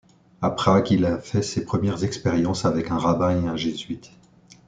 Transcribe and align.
À 0.41 0.49
Prague, 0.49 0.89
il 0.89 1.05
a 1.05 1.19
fait 1.19 1.43
ses 1.43 1.63
premières 1.63 2.03
expériences, 2.03 2.65
avec 2.65 2.89
un 2.89 2.97
rabbin 2.97 3.43
et 3.43 3.47
un 3.47 3.55
jésuite. 3.55 4.11